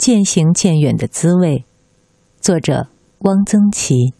[0.00, 1.66] 渐行渐远的滋味，
[2.40, 2.86] 作者
[3.18, 4.14] 汪曾祺。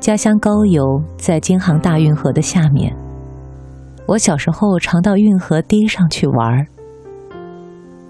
[0.00, 0.82] 家乡高邮
[1.16, 2.92] 在京杭大运河的下面。
[4.08, 6.66] 我小时候常到运河堤上去玩儿。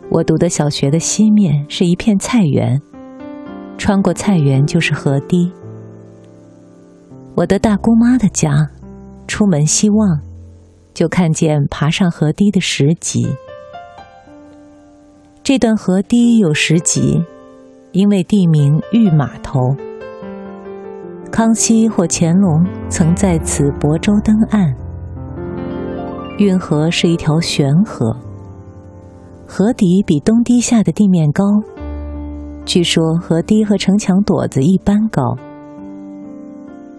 [0.08, 2.80] 我读的小学的西面是一片菜园，
[3.84, 5.50] 穿过菜园就是河堤。
[7.34, 8.70] 我的大姑妈的家，
[9.26, 10.20] 出门西望，
[10.94, 13.26] 就看见爬上河堤的石级。
[15.42, 17.24] 这段河堤有石级，
[17.90, 19.58] 因为地名御码头。
[21.32, 24.72] 康熙或乾隆曾在此泊舟登岸。
[26.38, 28.16] 运河是一条悬河，
[29.44, 31.42] 河底比东堤下的地面高，
[32.64, 35.36] 据说河堤和城墙垛子一般高。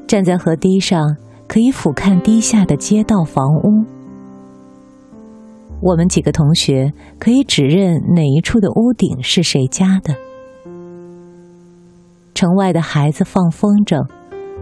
[0.08, 1.16] 站在河堤上，
[1.48, 3.86] 可以俯瞰堤下的街道、房屋。
[5.82, 10.14] 我们几个同学可以指认哪一处的屋顶是谁家的。
[12.34, 14.06] 城外的孩子放风筝。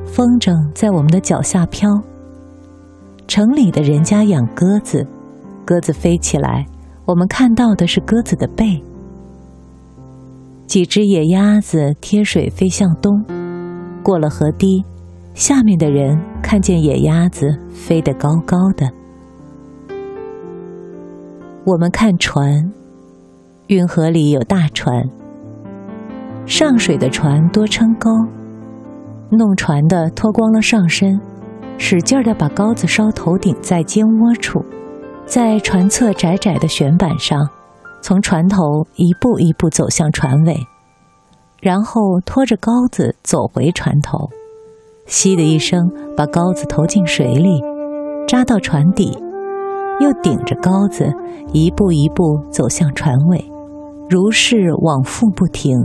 [0.04, 1.90] 风筝在我们的脚下飘。
[3.28, 5.06] 城里的人家养鸽子，
[5.64, 6.66] 鸽子飞起来，
[7.06, 8.84] 我们看到的是鸽子的背。
[10.72, 13.22] 几只野鸭子贴水飞向东，
[14.02, 14.86] 过了河堤，
[15.34, 18.90] 下面的人看见野鸭子飞得高高的。
[21.66, 22.72] 我们看船，
[23.68, 25.04] 运河里有大船，
[26.46, 28.10] 上水的船多撑高。
[29.30, 31.20] 弄船的脱光了上身，
[31.78, 34.64] 使劲儿的把篙子梢头顶在肩窝处，
[35.26, 37.46] 在船侧窄窄的舷板上，
[38.02, 40.58] 从船头一步一步走向船尾，
[41.62, 44.30] 然后拖着篙子走回船头，
[45.06, 45.80] 嘻的一声
[46.18, 47.62] 把篙子投进水里，
[48.28, 49.18] 扎到船底，
[50.00, 51.14] 又顶着篙子
[51.54, 53.52] 一步一步走向船尾，
[54.10, 55.78] 如是往复不停。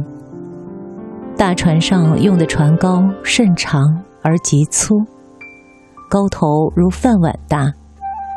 [1.37, 3.83] 大船上用的船篙甚长
[4.23, 4.95] 而极粗，
[6.11, 7.71] 篙头如饭碗大，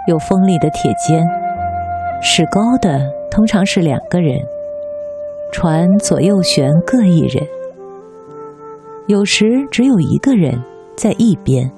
[0.08, 1.26] 有锋利的铁尖。
[2.22, 3.00] 使篙的
[3.32, 4.38] 通常是两个人，
[5.52, 7.46] 船左右旋各一人。
[9.08, 10.62] 有时只有一个人
[10.96, 11.72] 在一边。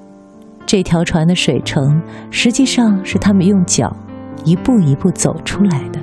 [0.64, 3.94] 这条船的水程实际上是他们用脚
[4.44, 6.00] 一步一步走出来的。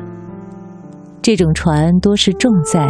[1.22, 2.88] 这种船多是重载。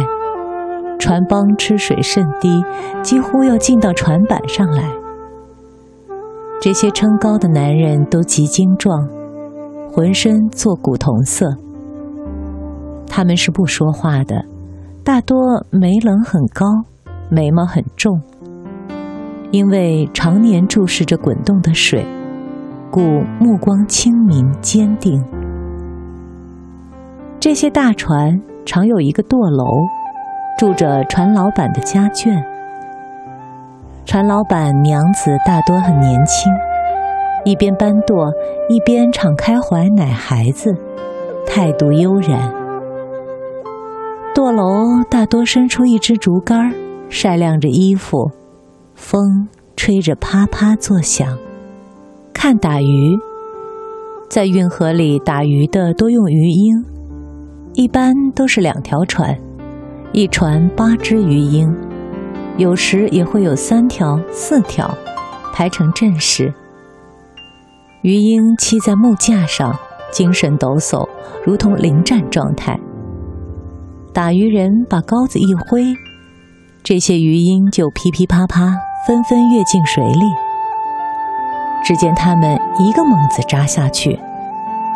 [0.98, 2.62] 船帮吃水甚低，
[3.02, 4.84] 几乎要浸到船板上来。
[6.60, 9.08] 这些撑篙的男人都极精壮，
[9.90, 11.46] 浑身做古铜色。
[13.10, 14.42] 他们是不说话的，
[15.04, 15.36] 大多
[15.70, 16.64] 眉棱很高，
[17.28, 18.22] 眉毛很重，
[19.50, 22.06] 因为常年注视着滚动的水，
[22.90, 23.00] 故
[23.38, 25.22] 目光清明坚定。
[27.38, 29.66] 这些大船常有一个舵楼。
[30.58, 32.44] 住着船老板的家眷。
[34.04, 36.52] 船老板娘子大多很年轻，
[37.46, 38.30] 一边搬舵，
[38.68, 40.76] 一边敞开怀奶孩子，
[41.46, 42.59] 态度悠然。
[45.08, 46.74] 大多伸出一支竹竿，
[47.08, 48.30] 晒晾着衣服，
[48.94, 51.38] 风吹着啪啪作响。
[52.32, 53.18] 看打鱼，
[54.28, 56.84] 在运河里打鱼的多用鱼鹰，
[57.74, 59.36] 一般都是两条船。
[60.12, 61.72] 一船八只鱼鹰，
[62.56, 64.92] 有时也会有三条、四条，
[65.52, 66.52] 排成阵势。
[68.02, 69.76] 鱼鹰栖在木架上，
[70.10, 71.08] 精神抖擞，
[71.44, 72.78] 如同临战状态。
[74.12, 75.94] 打鱼人把篙子一挥，
[76.82, 78.76] 这些鱼鹰就噼噼啪啪，
[79.06, 80.26] 纷纷跃进水里。
[81.84, 84.18] 只见他们一个猛子扎下去，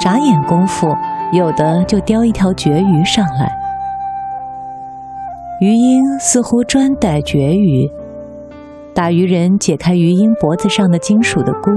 [0.00, 0.88] 眨眼功夫，
[1.32, 3.52] 有的就叼一条绝鱼上来。
[5.60, 7.88] 鱼鹰似乎专逮绝鱼，
[8.92, 11.70] 打鱼人解开鱼鹰脖子上的金属的箍，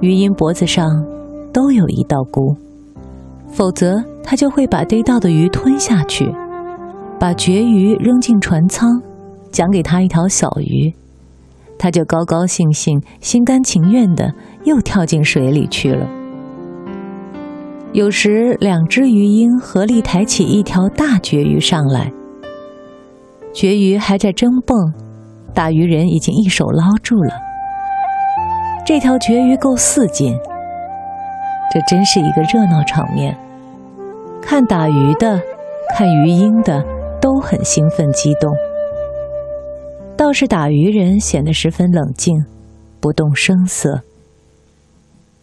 [0.00, 1.04] 鱼鹰脖子上
[1.52, 2.56] 都有一道箍，
[3.52, 6.28] 否则他就会把逮到的鱼吞下去，
[7.20, 8.88] 把绝鱼扔进船舱，
[9.50, 10.92] 奖给他一条小鱼，
[11.78, 14.32] 他就高高兴兴、心甘情愿的
[14.64, 16.08] 又跳进水里去了。
[17.92, 22.10] 有时，两只鱼鹰合力抬起一条大绝鱼上来，
[23.52, 24.78] 绝鱼还在争蹦，
[25.52, 27.34] 大鱼人已经一手捞住了。
[28.86, 30.34] 这条绝鱼够四斤，
[31.72, 33.36] 这真是一个热闹场面。
[34.40, 35.40] 看打鱼的，
[35.94, 36.84] 看鱼鹰的，
[37.20, 38.52] 都很兴奋激动。
[40.16, 42.44] 倒是打鱼人显得十分冷静，
[43.00, 44.02] 不动声色。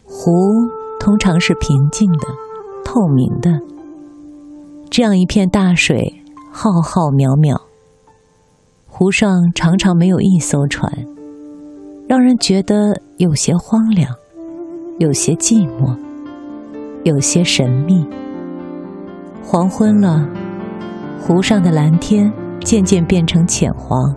[0.05, 0.31] 湖。
[1.01, 2.27] 通常是平静的、
[2.83, 3.61] 透明的。
[4.89, 6.21] 这样一片大水，
[6.51, 7.57] 浩浩渺渺，
[8.85, 10.91] 湖上常常没有一艘船，
[12.05, 14.13] 让人觉得有些荒凉，
[14.97, 15.97] 有些寂寞，
[17.03, 18.05] 有些神秘。
[19.43, 20.27] 黄昏了，
[21.19, 24.15] 湖上的蓝天渐渐变成浅黄、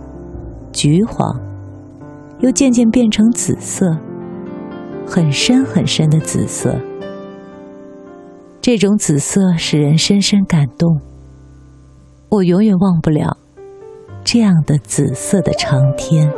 [0.71, 1.39] 橘黄，
[2.39, 3.97] 又渐渐变成紫色。
[5.05, 6.75] 很深很深的紫色，
[8.61, 11.01] 这种紫色使人深深感动。
[12.29, 13.37] 我永远忘不了
[14.23, 16.31] 这样的紫色的长天。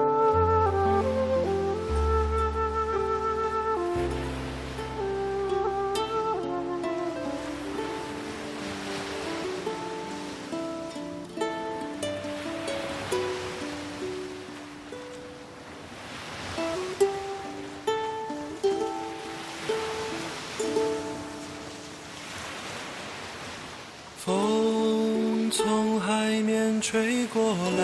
[26.88, 27.84] 吹过来，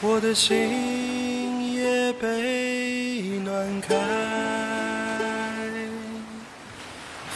[0.00, 3.94] 我的心也被暖开。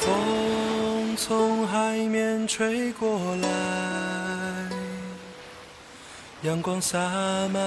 [0.01, 3.49] 风从海面吹过来，
[6.43, 6.99] 阳光洒
[7.53, 7.63] 满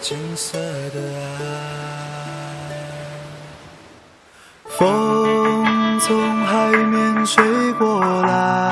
[0.00, 1.00] 金色的
[1.38, 1.44] 爱。
[4.70, 8.71] 风从海面吹过来。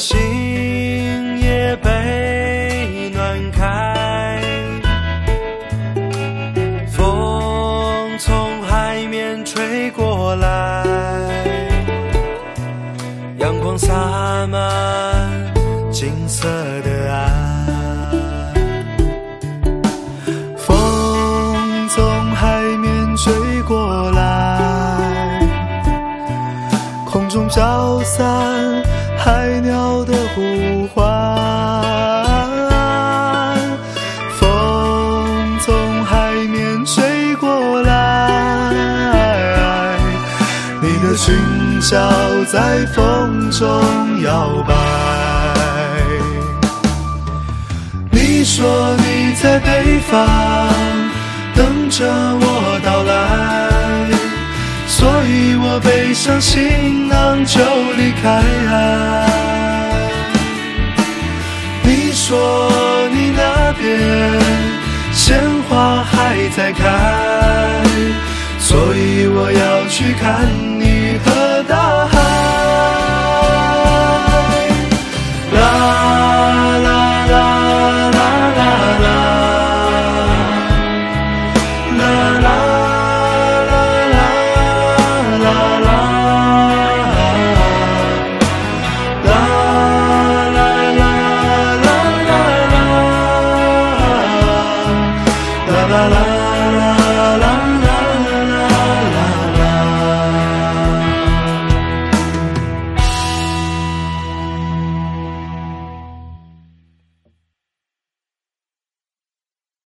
[0.00, 4.40] 心也被暖开，
[6.90, 10.86] 风从海面吹过来，
[13.36, 15.52] 阳光洒满
[15.92, 16.99] 金色的
[30.40, 31.04] 呼唤，
[34.38, 37.92] 风从海面吹过来，
[40.80, 41.36] 你的裙
[41.82, 41.98] 角
[42.50, 43.68] 在风中
[44.22, 44.74] 摇摆。
[48.10, 50.26] 你说你在北方
[70.00, 71.76] 去看你和大
[72.06, 72.16] 海。
[75.52, 75.58] 啦
[76.86, 76.88] 啦
[77.26, 77.36] 啦
[78.08, 78.62] 啦啦
[79.04, 79.10] 啦，
[81.98, 82.02] 啦
[82.40, 85.52] 啦啦啦啦
[85.84, 85.92] 啦，
[89.26, 89.30] 啦
[90.56, 90.58] 啦
[90.96, 91.04] 啦
[91.76, 91.88] 啦啦
[92.24, 92.40] 啦，
[95.68, 96.29] 啦啦啦。